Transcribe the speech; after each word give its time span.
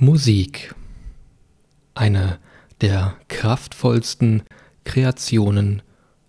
Musik. 0.00 0.76
Eine 1.94 2.38
der 2.80 3.16
kraftvollsten 3.26 4.44
Kreationen 4.84 5.82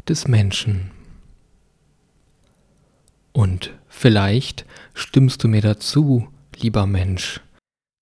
des 0.08 0.28
Menschen. 0.28 0.90
Und 3.32 3.77
vielleicht 3.87 4.66
stimmst 4.95 5.43
du 5.43 5.47
mir 5.47 5.61
dazu, 5.61 6.29
lieber 6.55 6.87
Mensch, 6.87 7.42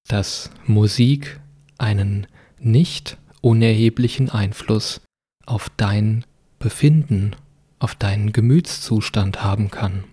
dass 0.07 0.51
Musik 0.67 1.41
einen 1.77 2.27
nicht 2.59 3.17
unerheblichen 3.41 4.29
Einfluss 4.29 5.01
auf 5.45 5.69
dein 5.75 6.23
Befinden, 6.59 7.35
auf 7.79 7.93
deinen 7.93 8.31
Gemütszustand 8.31 9.43
haben 9.43 9.69
kann. 9.69 10.05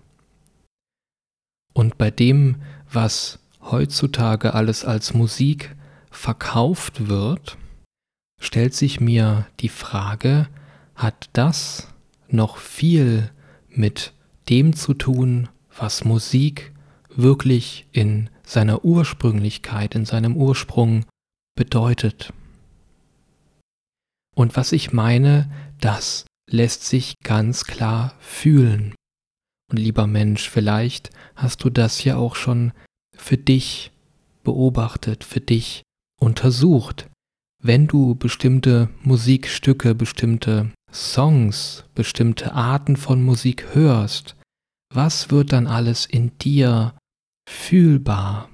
Und 1.75 1.97
bei 1.97 2.11
dem, 2.11 2.57
was 2.91 3.39
heutzutage 3.71 4.55
alles 4.55 4.85
als 4.85 5.15
Musik 5.15 5.75
verkauft 6.11 7.09
wird, 7.09 7.59
stellt 8.41 8.75
sich 8.75 9.01
mir 9.01 9.47
die 9.61 9.69
Frage, 9.69 10.49
hat 10.95 11.29
das 11.33 11.89
noch 12.29 12.59
viel 12.59 13.31
mit 13.69 14.13
dem 14.49 14.75
zu 14.75 14.95
tun, 14.95 15.49
was 15.77 16.05
Musik 16.05 16.73
wirklich 17.09 17.87
in 17.93 18.31
seiner 18.45 18.85
Ursprünglichkeit, 18.85 19.95
in 19.95 20.05
seinem 20.05 20.37
Ursprung 20.37 21.05
bedeutet. 21.57 22.33
Und 24.35 24.57
was 24.57 24.73
ich 24.73 24.93
meine, 24.93 25.51
das 25.81 26.27
lässt 26.51 26.85
sich 26.85 27.15
ganz 27.23 27.65
klar 27.65 28.15
fühlen. 28.19 28.95
Und 29.71 29.79
lieber 29.79 30.07
Mensch, 30.07 30.49
vielleicht 30.49 31.11
hast 31.37 31.65
du 31.65 31.71
das 31.71 32.05
ja 32.05 32.17
auch 32.17 32.35
schon 32.35 32.73
für 33.17 33.37
dich 33.37 33.91
beobachtet, 34.43 35.25
für 35.25 35.41
dich 35.41 35.83
untersucht. 36.21 37.09
Wenn 37.63 37.87
du 37.87 38.15
bestimmte 38.15 38.89
Musikstücke, 39.03 39.95
bestimmte 39.95 40.71
Songs, 40.93 41.85
bestimmte 41.95 42.53
Arten 42.53 42.97
von 42.97 43.23
Musik 43.23 43.75
hörst, 43.75 44.37
was 44.93 45.31
wird 45.31 45.53
dann 45.53 45.67
alles 45.67 46.07
in 46.07 46.31
dir 46.39 46.95
fühlbar? 47.49 48.49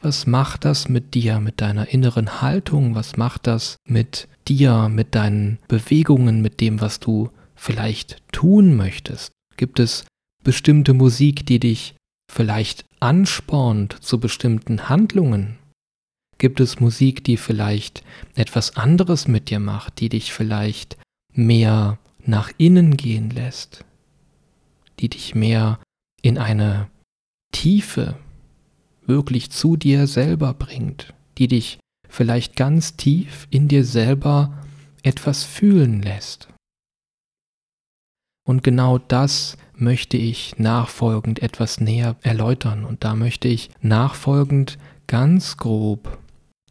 Was 0.00 0.26
macht 0.26 0.64
das 0.64 0.88
mit 0.88 1.14
dir, 1.14 1.40
mit 1.40 1.60
deiner 1.60 1.88
inneren 1.88 2.40
Haltung? 2.40 2.94
Was 2.94 3.16
macht 3.16 3.46
das 3.46 3.76
mit 3.86 4.28
dir, 4.48 4.88
mit 4.88 5.14
deinen 5.14 5.58
Bewegungen, 5.68 6.40
mit 6.40 6.60
dem, 6.60 6.80
was 6.80 7.00
du 7.00 7.30
vielleicht 7.54 8.22
tun 8.32 8.76
möchtest? 8.76 9.32
Gibt 9.56 9.80
es 9.80 10.06
bestimmte 10.42 10.94
Musik, 10.94 11.44
die 11.46 11.58
dich 11.58 11.94
vielleicht 12.34 12.84
anspornt 13.00 14.02
zu 14.02 14.18
bestimmten 14.18 14.88
Handlungen? 14.88 15.58
Gibt 16.38 16.60
es 16.60 16.80
Musik, 16.80 17.22
die 17.22 17.36
vielleicht 17.36 18.02
etwas 18.34 18.76
anderes 18.76 19.28
mit 19.28 19.50
dir 19.50 19.60
macht, 19.60 20.00
die 20.00 20.08
dich 20.08 20.32
vielleicht 20.32 20.98
mehr 21.32 21.98
nach 22.24 22.50
innen 22.58 22.96
gehen 22.96 23.30
lässt, 23.30 23.84
die 24.98 25.08
dich 25.08 25.34
mehr 25.34 25.78
in 26.22 26.38
eine 26.38 26.88
Tiefe 27.52 28.16
wirklich 29.06 29.50
zu 29.50 29.76
dir 29.76 30.06
selber 30.06 30.54
bringt, 30.54 31.14
die 31.38 31.48
dich 31.48 31.78
vielleicht 32.08 32.56
ganz 32.56 32.96
tief 32.96 33.46
in 33.50 33.68
dir 33.68 33.84
selber 33.84 34.64
etwas 35.02 35.44
fühlen 35.44 36.02
lässt. 36.02 36.48
Und 38.46 38.62
genau 38.62 38.98
das 38.98 39.56
möchte 39.74 40.16
ich 40.16 40.58
nachfolgend 40.58 41.40
etwas 41.40 41.80
näher 41.80 42.16
erläutern. 42.22 42.84
Und 42.84 43.04
da 43.04 43.14
möchte 43.14 43.48
ich 43.48 43.70
nachfolgend 43.80 44.78
ganz 45.06 45.56
grob 45.56 46.18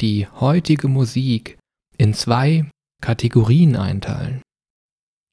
die 0.01 0.27
heutige 0.27 0.88
Musik 0.88 1.57
in 1.97 2.13
zwei 2.13 2.69
Kategorien 3.01 3.75
einteilen. 3.75 4.41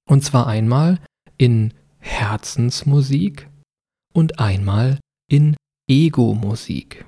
Und 0.08 0.24
zwar 0.24 0.46
einmal 0.46 0.98
in 1.36 1.72
Herzensmusik 1.98 3.48
und 4.12 4.40
einmal 4.40 4.98
in 5.30 5.56
Ego-Musik. 5.88 7.04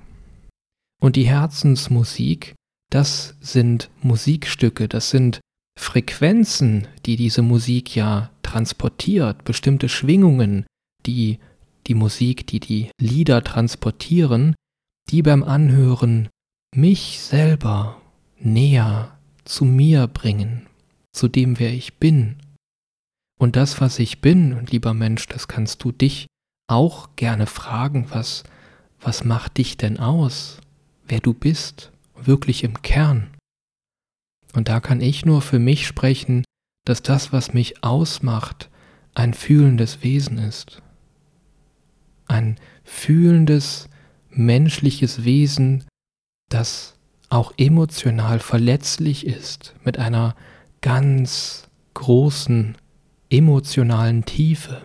Und 1.00 1.16
die 1.16 1.26
Herzensmusik, 1.26 2.54
das 2.90 3.34
sind 3.40 3.90
Musikstücke, 4.02 4.88
das 4.88 5.10
sind 5.10 5.40
Frequenzen, 5.78 6.86
die 7.06 7.16
diese 7.16 7.42
Musik 7.42 7.96
ja 7.96 8.31
transportiert, 8.52 9.44
bestimmte 9.44 9.88
Schwingungen, 9.88 10.66
die 11.06 11.38
die 11.86 11.94
Musik, 11.94 12.46
die 12.46 12.60
die 12.60 12.90
Lieder 13.00 13.42
transportieren, 13.42 14.54
die 15.10 15.22
beim 15.22 15.42
Anhören 15.42 16.28
mich 16.74 17.20
selber 17.20 18.00
näher 18.38 19.16
zu 19.44 19.64
mir 19.64 20.06
bringen, 20.06 20.66
zu 21.12 21.28
dem, 21.28 21.58
wer 21.58 21.72
ich 21.72 21.94
bin. 21.94 22.36
Und 23.40 23.56
das, 23.56 23.80
was 23.80 23.98
ich 23.98 24.20
bin, 24.20 24.66
lieber 24.66 24.92
Mensch, 24.92 25.26
das 25.28 25.48
kannst 25.48 25.82
du 25.82 25.90
dich 25.90 26.26
auch 26.68 27.16
gerne 27.16 27.46
fragen, 27.46 28.06
was, 28.10 28.44
was 29.00 29.24
macht 29.24 29.56
dich 29.56 29.78
denn 29.78 29.98
aus, 29.98 30.58
wer 31.08 31.20
du 31.20 31.32
bist, 31.32 31.90
wirklich 32.14 32.64
im 32.64 32.82
Kern. 32.82 33.30
Und 34.54 34.68
da 34.68 34.80
kann 34.80 35.00
ich 35.00 35.24
nur 35.24 35.40
für 35.40 35.58
mich 35.58 35.86
sprechen, 35.86 36.44
dass 36.84 37.02
das, 37.02 37.32
was 37.32 37.54
mich 37.54 37.84
ausmacht, 37.84 38.70
ein 39.14 39.34
fühlendes 39.34 40.02
Wesen 40.02 40.38
ist. 40.38 40.82
Ein 42.26 42.56
fühlendes, 42.84 43.88
menschliches 44.30 45.24
Wesen, 45.24 45.84
das 46.48 46.94
auch 47.28 47.52
emotional 47.56 48.38
verletzlich 48.40 49.26
ist, 49.26 49.74
mit 49.84 49.98
einer 49.98 50.34
ganz 50.80 51.68
großen 51.94 52.76
emotionalen 53.30 54.24
Tiefe. 54.24 54.82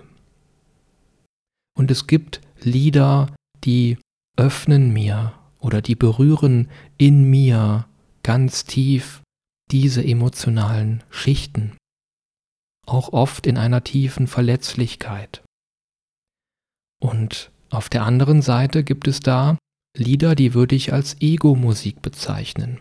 Und 1.75 1.91
es 1.91 2.07
gibt 2.07 2.41
Lieder, 2.61 3.27
die 3.63 3.97
öffnen 4.37 4.93
mir 4.93 5.33
oder 5.59 5.81
die 5.81 5.95
berühren 5.95 6.69
in 6.97 7.29
mir 7.29 7.87
ganz 8.23 8.65
tief 8.65 9.21
diese 9.71 10.03
emotionalen 10.03 11.03
Schichten, 11.09 11.75
auch 12.87 13.13
oft 13.13 13.45
in 13.47 13.57
einer 13.57 13.83
tiefen 13.83 14.27
Verletzlichkeit. 14.27 15.43
Und 16.99 17.51
auf 17.69 17.89
der 17.89 18.03
anderen 18.03 18.41
Seite 18.41 18.83
gibt 18.83 19.07
es 19.07 19.19
da 19.19 19.57
Lieder, 19.95 20.35
die 20.35 20.53
würde 20.53 20.75
ich 20.75 20.93
als 20.93 21.19
Ego-Musik 21.21 22.01
bezeichnen, 22.01 22.79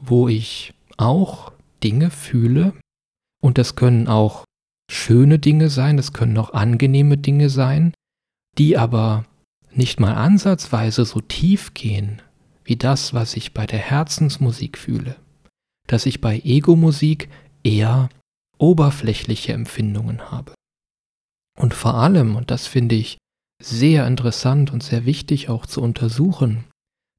wo 0.00 0.28
ich 0.28 0.74
auch 0.98 1.52
Dinge 1.82 2.10
fühle, 2.10 2.74
und 3.42 3.58
das 3.58 3.74
können 3.74 4.06
auch 4.06 4.44
schöne 4.90 5.38
Dinge 5.38 5.70
sein, 5.70 5.96
das 5.96 6.12
können 6.12 6.36
auch 6.38 6.52
angenehme 6.52 7.16
Dinge 7.16 7.48
sein, 7.48 7.94
die 8.58 8.76
aber 8.76 9.24
nicht 9.72 9.98
mal 9.98 10.14
ansatzweise 10.14 11.04
so 11.04 11.20
tief 11.20 11.72
gehen 11.74 12.20
wie 12.64 12.76
das, 12.76 13.14
was 13.14 13.34
ich 13.34 13.54
bei 13.54 13.66
der 13.66 13.80
Herzensmusik 13.80 14.78
fühle 14.78 15.16
dass 15.86 16.06
ich 16.06 16.20
bei 16.20 16.40
Ego-Musik 16.40 17.28
eher 17.62 18.08
oberflächliche 18.62 19.52
Empfindungen 19.52 20.30
habe. 20.30 20.54
Und 21.58 21.74
vor 21.74 21.94
allem, 21.94 22.36
und 22.36 22.50
das 22.50 22.66
finde 22.66 22.94
ich 22.94 23.18
sehr 23.60 24.06
interessant 24.06 24.72
und 24.72 24.82
sehr 24.82 25.04
wichtig 25.04 25.48
auch 25.48 25.66
zu 25.66 25.82
untersuchen, 25.82 26.64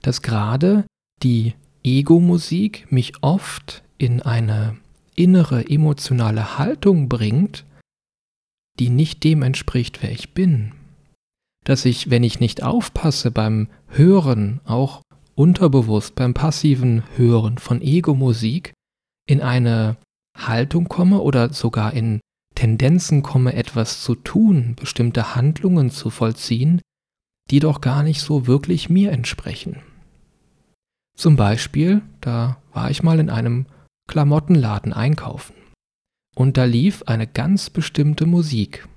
dass 0.01 0.21
gerade 0.21 0.85
die 1.21 1.53
Ego-Musik 1.83 2.91
mich 2.91 3.21
oft 3.21 3.83
in 3.97 4.21
eine 4.21 4.77
innere 5.15 5.69
emotionale 5.69 6.57
Haltung 6.57 7.09
bringt, 7.09 7.65
die 8.79 8.89
nicht 8.89 9.23
dem 9.23 9.43
entspricht, 9.43 10.01
wer 10.01 10.11
ich 10.11 10.33
bin. 10.33 10.73
Dass 11.65 11.85
ich, 11.85 12.09
wenn 12.09 12.23
ich 12.23 12.39
nicht 12.39 12.63
aufpasse 12.63 13.31
beim 13.31 13.67
Hören, 13.87 14.61
auch 14.65 15.01
unterbewusst 15.35 16.15
beim 16.15 16.33
passiven 16.33 17.03
Hören 17.15 17.57
von 17.57 17.81
Ego-Musik 17.81 18.73
in 19.28 19.41
eine 19.41 19.97
Haltung 20.38 20.88
komme 20.88 21.22
oder 21.22 21.53
sogar 21.53 21.94
in 21.94 22.20
Tendenzen 22.56 23.24
komme, 23.24 23.53
etwas 23.53 24.03
zu 24.03 24.16
tun, 24.16 24.76
bestimmte 24.76 25.35
Handlungen 25.35 25.90
zu 25.90 26.09
vollziehen, 26.09 26.82
die 27.50 27.59
doch 27.59 27.82
gar 27.82 28.03
nicht 28.03 28.22
so 28.22 28.47
wirklich 28.47 28.90
mir 28.90 29.12
entsprechen. 29.12 29.82
Zum 31.16 31.35
Beispiel, 31.35 32.02
da 32.22 32.58
war 32.72 32.90
ich 32.90 33.03
mal 33.03 33.20
in 33.20 33.30
einem 33.30 33.66
Klamottenladen 34.08 34.94
einkaufen 34.94 35.53
und 36.35 36.58
da 36.58 36.66
lief 36.66 37.03
eine 37.03 37.28
ganz 37.28 37.70
bestimmte 37.70 38.26
Musik, 38.26 38.88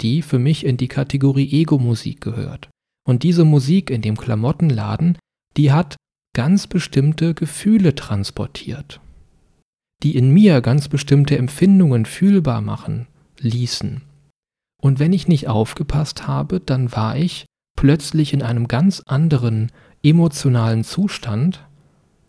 die 0.00 0.22
für 0.22 0.38
mich 0.38 0.64
in 0.64 0.76
die 0.76 0.88
Kategorie 0.88 1.50
Ego-Musik 1.50 2.20
gehört. 2.20 2.68
Und 3.06 3.22
diese 3.22 3.44
Musik 3.44 3.90
in 3.90 4.02
dem 4.02 4.16
Klamottenladen, 4.16 5.18
die 5.56 5.72
hat 5.72 5.96
ganz 6.34 6.66
bestimmte 6.66 7.34
Gefühle 7.34 7.94
transportiert, 7.94 9.00
die 10.02 10.16
in 10.16 10.30
mir 10.30 10.60
ganz 10.60 10.88
bestimmte 10.88 11.38
Empfindungen 11.38 12.06
fühlbar 12.06 12.60
machen 12.60 13.06
ließen. 13.38 14.02
Und 14.80 14.98
wenn 14.98 15.12
ich 15.12 15.28
nicht 15.28 15.48
aufgepasst 15.48 16.26
habe, 16.26 16.60
dann 16.60 16.92
war 16.92 17.16
ich 17.16 17.46
plötzlich 17.76 18.32
in 18.32 18.42
einem 18.42 18.68
ganz 18.68 19.00
anderen 19.06 19.70
emotionalen 20.02 20.84
Zustand, 20.84 21.64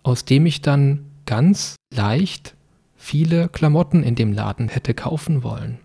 aus 0.04 0.26
dem 0.26 0.46
ich 0.46 0.62
dann 0.62 1.06
ganz 1.26 1.76
leicht 1.94 2.56
viele 2.96 3.50
Klamotten 3.50 4.04
in 4.04 4.16
dem 4.16 4.34
Laden 4.34 4.70
hätte 4.70 4.94
kaufen 4.94 5.44
wollen. 5.44 5.80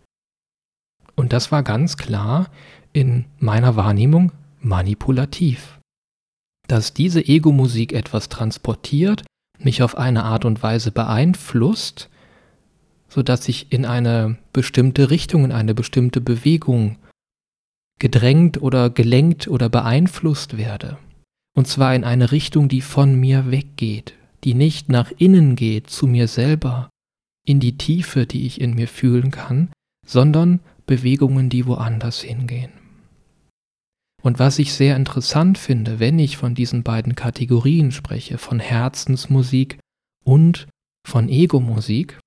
Und 1.16 1.32
das 1.32 1.50
war 1.50 1.62
ganz 1.62 1.96
klar 1.96 2.48
in 2.92 3.24
meiner 3.38 3.76
Wahrnehmung 3.76 4.32
manipulativ. 4.60 5.78
Dass 6.68 6.94
diese 6.94 7.26
Ego-Musik 7.26 7.92
etwas 7.92 8.28
transportiert, 8.28 9.24
mich 9.58 9.82
auf 9.82 9.96
eine 9.96 10.24
Art 10.24 10.44
und 10.44 10.62
Weise 10.62 10.90
beeinflusst, 10.92 12.08
sodass 13.08 13.48
ich 13.48 13.72
in 13.72 13.84
eine 13.84 14.38
bestimmte 14.52 15.10
Richtung, 15.10 15.44
in 15.44 15.52
eine 15.52 15.74
bestimmte 15.74 16.20
Bewegung 16.20 16.96
gedrängt 17.98 18.60
oder 18.62 18.90
gelenkt 18.90 19.48
oder 19.48 19.68
beeinflusst 19.68 20.56
werde. 20.56 20.98
Und 21.56 21.66
zwar 21.66 21.94
in 21.94 22.04
eine 22.04 22.30
Richtung, 22.30 22.68
die 22.68 22.80
von 22.80 23.14
mir 23.18 23.50
weggeht, 23.50 24.14
die 24.44 24.54
nicht 24.54 24.88
nach 24.88 25.10
innen 25.18 25.56
geht, 25.56 25.90
zu 25.90 26.06
mir 26.06 26.28
selber, 26.28 26.88
in 27.44 27.60
die 27.60 27.76
Tiefe, 27.76 28.26
die 28.26 28.46
ich 28.46 28.60
in 28.60 28.74
mir 28.74 28.86
fühlen 28.86 29.30
kann, 29.30 29.70
sondern 30.06 30.60
Bewegungen, 30.86 31.48
die 31.48 31.66
woanders 31.66 32.20
hingehen. 32.20 32.77
Und 34.22 34.38
was 34.38 34.58
ich 34.58 34.72
sehr 34.72 34.96
interessant 34.96 35.58
finde, 35.58 36.00
wenn 36.00 36.18
ich 36.18 36.36
von 36.36 36.54
diesen 36.54 36.82
beiden 36.82 37.14
Kategorien 37.14 37.92
spreche, 37.92 38.38
von 38.38 38.58
Herzensmusik 38.58 39.78
und 40.24 40.68
von 41.06 41.28
Ego-Musik, 41.28 42.18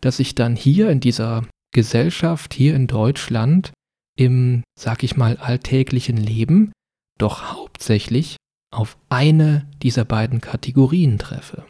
dass 0.00 0.18
ich 0.18 0.34
dann 0.34 0.54
hier 0.56 0.90
in 0.90 1.00
dieser 1.00 1.46
Gesellschaft, 1.72 2.54
hier 2.54 2.74
in 2.74 2.86
Deutschland, 2.86 3.72
im, 4.16 4.62
sag 4.78 5.02
ich 5.02 5.16
mal, 5.16 5.36
alltäglichen 5.38 6.16
Leben 6.16 6.72
doch 7.18 7.52
hauptsächlich 7.52 8.36
auf 8.72 8.96
eine 9.08 9.66
dieser 9.82 10.04
beiden 10.04 10.40
Kategorien 10.40 11.18
treffe. 11.18 11.64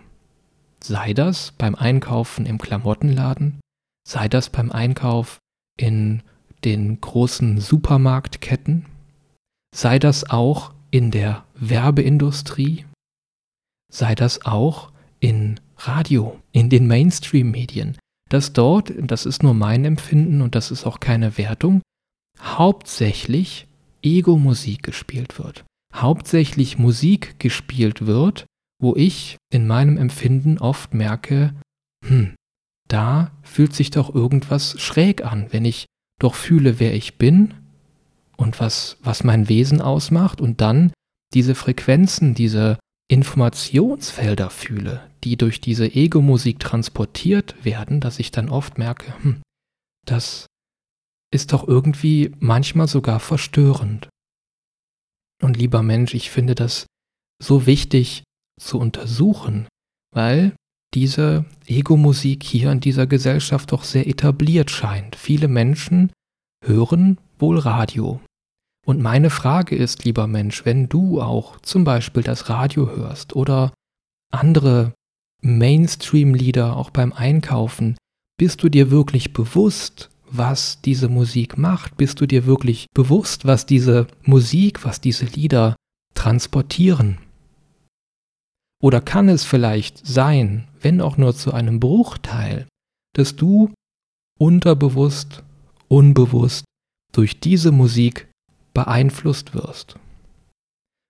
Sei 0.82 1.12
das 1.14 1.52
beim 1.52 1.75
Einkaufen 1.75 2.46
im 2.46 2.58
Klamottenladen, 2.58 3.61
sei 4.06 4.28
das 4.28 4.50
beim 4.50 4.70
Einkauf 4.70 5.38
in 5.76 6.22
den 6.64 7.00
großen 7.00 7.58
Supermarktketten, 7.58 8.87
sei 9.75 9.99
das 9.99 10.28
auch 10.28 10.72
in 10.90 11.11
der 11.11 11.44
Werbeindustrie, 11.55 12.84
sei 13.93 14.14
das 14.14 14.44
auch 14.44 14.93
in 15.20 15.61
Radio, 15.76 16.40
in 16.52 16.69
den 16.69 16.87
Mainstream-Medien, 16.87 17.96
dass 18.28 18.52
dort, 18.52 18.93
das 18.99 19.26
ist 19.26 19.43
nur 19.43 19.55
mein 19.55 19.84
Empfinden 19.84 20.43
und 20.43 20.55
das 20.55 20.70
ist 20.70 20.87
auch 20.87 21.00
keine 21.00 21.38
Wertung, 21.38 21.82
hauptsächlich 22.40 23.67
Ego-Musik 24.02 24.82
gespielt 24.82 25.38
wird. 25.38 25.64
Hauptsächlich 25.94 26.78
Musik 26.78 27.38
gespielt 27.38 28.06
wird, 28.06 28.46
wo 28.81 28.94
ich 28.96 29.37
in 29.52 29.67
meinem 29.67 29.96
Empfinden 29.96 30.58
oft 30.58 30.94
merke, 30.94 31.55
hm, 32.06 32.34
da 32.88 33.32
fühlt 33.43 33.75
sich 33.75 33.90
doch 33.90 34.14
irgendwas 34.14 34.81
schräg 34.81 35.25
an, 35.25 35.46
wenn 35.50 35.64
ich 35.64 35.87
doch 36.20 36.34
fühle, 36.34 36.81
wer 36.81 36.94
ich 36.94 37.19
bin 37.19 37.55
und 38.41 38.59
was, 38.59 38.97
was 39.03 39.23
mein 39.23 39.49
Wesen 39.49 39.81
ausmacht 39.81 40.41
und 40.41 40.61
dann 40.61 40.93
diese 41.35 41.55
Frequenzen, 41.55 42.35
diese 42.35 42.79
Informationsfelder 43.09 44.51
fühle, 44.51 45.09
die 45.25 45.37
durch 45.37 45.61
diese 45.61 45.87
Ego-Musik 45.87 46.59
transportiert 46.59 47.65
werden, 47.65 48.01
dass 48.01 48.19
ich 48.19 48.31
dann 48.31 48.49
oft 48.49 48.79
merke, 48.79 49.13
hm, 49.23 49.43
das 50.07 50.47
ist 51.33 51.53
doch 51.53 51.69
irgendwie 51.69 52.33
manchmal 52.39 52.89
sogar 52.89 53.21
verstörend. 53.21 54.09
Und 55.43 55.57
lieber 55.57 55.83
Mensch, 55.83 56.15
ich 56.15 56.31
finde 56.31 56.55
das 56.55 56.87
so 57.43 57.67
wichtig 57.67 58.25
zu 58.61 58.79
untersuchen, 58.79 59.69
weil 60.15 60.55
diese 60.95 61.45
Ego-Musik 61.67 62.43
hier 62.43 62.73
in 62.73 62.81
dieser 62.81 63.07
Gesellschaft 63.07 63.73
doch 63.73 63.85
sehr 63.85 64.09
etabliert 64.09 64.71
scheint. 64.71 65.15
Viele 65.15 65.49
Menschen 65.49 66.13
hören 66.65 67.19
wohl 67.39 67.59
Radio. 67.59 68.21
Und 68.91 69.01
meine 69.01 69.31
Frage 69.31 69.77
ist, 69.77 70.05
lieber 70.05 70.27
Mensch, 70.27 70.65
wenn 70.65 70.89
du 70.89 71.23
auch 71.23 71.61
zum 71.61 71.85
Beispiel 71.85 72.25
das 72.25 72.49
Radio 72.49 72.91
hörst 72.91 73.37
oder 73.37 73.73
andere 74.33 74.95
Mainstream-Lieder 75.43 76.77
auch 76.77 76.91
beim 76.91 77.13
Einkaufen, 77.13 77.97
bist 78.37 78.65
du 78.65 78.69
dir 78.69 78.91
wirklich 78.91 79.33
bewusst, 79.33 80.11
was 80.29 80.81
diese 80.81 81.09
Musik 81.09 81.57
macht? 81.57 81.99
Bist 81.99 82.21
du 82.21 82.27
dir 82.27 82.47
wirklich 82.47 82.87
bewusst, 82.93 83.45
was 83.45 83.65
diese 83.65 84.09
Musik, 84.25 84.85
was 84.85 85.01
diese 85.01 85.27
Lieder 85.27 85.77
transportieren? 86.15 87.19
Oder 88.83 89.01
kann 89.01 89.29
es 89.29 89.45
vielleicht 89.45 90.05
sein, 90.05 90.67
wenn 90.81 91.01
auch 91.01 91.17
nur 91.17 91.37
zu 91.37 91.55
einem 91.55 91.79
Bruchteil, 91.79 92.67
dass 93.15 93.37
du 93.37 93.73
unterbewusst, 94.37 95.45
unbewusst 95.87 96.65
durch 97.13 97.39
diese 97.39 97.71
Musik 97.71 98.27
beeinflusst 98.75 99.55
wirst? 99.55 99.96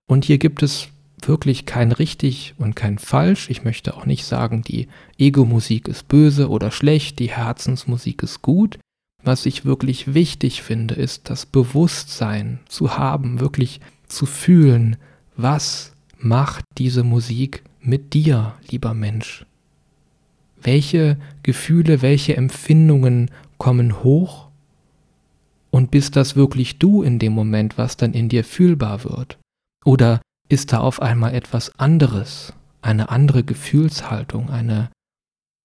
Und 0.09 0.25
hier 0.25 0.39
gibt 0.39 0.63
es 0.63 0.89
wirklich 1.27 1.67
kein 1.67 1.93
richtig 1.93 2.55
und 2.59 2.75
kein 2.75 2.99
falsch. 2.99 3.51
Ich 3.51 3.65
möchte 3.65 3.97
auch 3.97 4.07
nicht 4.07 4.25
sagen, 4.25 4.63
die 4.63 4.89
Ego-Musik 5.19 5.89
ist 5.89 6.09
böse 6.09 6.49
oder 6.49 6.71
schlecht, 6.71 7.19
die 7.19 7.31
Herzensmusik 7.31 8.23
ist 8.23 8.43
gut. 8.43 8.79
Was 9.23 9.45
ich 9.47 9.65
wirklich 9.65 10.15
wichtig 10.15 10.63
finde, 10.63 10.95
ist 10.95 11.29
das 11.29 11.45
Bewusstsein 11.47 12.61
zu 12.67 12.97
haben, 12.97 13.41
wirklich 13.41 13.81
zu 14.09 14.27
fühlen, 14.27 14.97
was 15.37 15.93
macht 16.19 16.65
diese 16.79 17.05
Musik 17.05 17.63
mit 17.81 18.15
dir, 18.15 18.55
lieber 18.71 18.95
Mensch? 18.95 19.47
Welche 20.63 21.19
Gefühle, 21.43 22.03
welche 22.03 22.37
Empfindungen 22.37 23.31
kommen 23.59 24.03
hoch? 24.03 24.50
Und 25.71 25.91
bist 25.91 26.17
das 26.17 26.37
wirklich 26.37 26.79
du 26.79 27.03
in 27.03 27.19
dem 27.19 27.33
Moment, 27.33 27.79
was 27.79 27.97
dann 27.97 28.13
in 28.13 28.29
dir 28.29 28.45
fühlbar 28.45 29.05
wird? 29.05 29.39
Oder 29.85 30.21
ist 30.49 30.73
da 30.73 30.81
auf 30.81 31.01
einmal 31.01 31.35
etwas 31.35 31.79
anderes, 31.79 32.53
eine 32.83 33.11
andere 33.11 33.45
Gefühlshaltung, 33.45 34.51
eine 34.51 34.91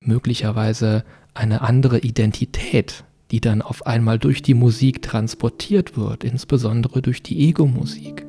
möglicherweise 0.04 1.04
eine 1.34 1.62
andere 1.62 2.00
Identität, 2.00 3.04
die 3.31 3.42
dann 3.42 3.62
auf 3.62 3.86
einmal 3.86 4.19
durch 4.19 4.42
die 4.42 4.54
Musik 4.54 5.02
transportiert 5.02 5.98
wird, 5.98 6.24
insbesondere 6.24 7.02
durch 7.02 7.24
die 7.24 7.48
Ego-Musik. 7.48 8.25